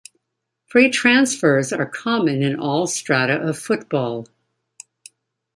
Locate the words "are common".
1.71-2.41